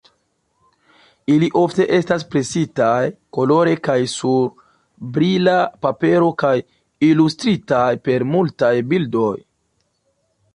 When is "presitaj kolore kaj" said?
2.35-3.97